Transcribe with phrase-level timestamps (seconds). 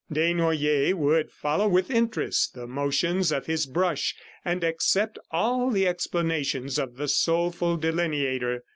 [0.11, 6.79] Desnoyers would follow with interest the motions of his brush and accept all the explanations
[6.79, 8.63] of the soulful delineator.